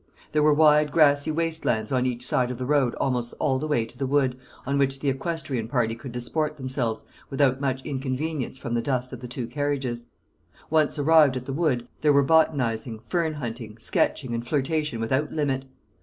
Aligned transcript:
There 0.31 0.41
were 0.41 0.51
wide 0.51 0.91
grassy 0.91 1.29
waste 1.29 1.63
lands 1.63 1.91
on 1.91 2.07
each 2.07 2.25
side 2.25 2.49
of 2.49 2.57
the 2.57 2.65
road 2.65 2.95
almost 2.95 3.35
all 3.37 3.59
the 3.59 3.67
way 3.67 3.85
to 3.85 3.95
the 3.99 4.07
wood, 4.07 4.35
on 4.65 4.79
which 4.79 4.99
the 4.99 5.09
equestrian 5.09 5.67
party 5.67 5.93
could 5.93 6.11
disport 6.11 6.57
themselves, 6.57 7.05
without 7.29 7.61
much 7.61 7.85
inconvenience 7.85 8.57
from 8.57 8.73
the 8.73 8.81
dust 8.81 9.13
of 9.13 9.19
the 9.19 9.27
two 9.27 9.45
carriages. 9.45 10.07
Once 10.71 10.97
arrived 10.97 11.37
at 11.37 11.45
the 11.45 11.53
wood, 11.53 11.87
there 12.01 12.13
were 12.13 12.23
botanising, 12.23 12.99
fern 13.05 13.33
hunting, 13.33 13.77
sketching, 13.77 14.33
and 14.33 14.47
flirtation 14.47 14.99
without 14.99 15.31
limit. 15.31 15.65